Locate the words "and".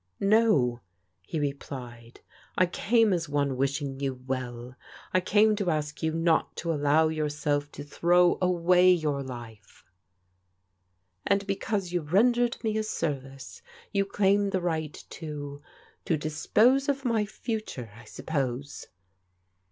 11.27-11.45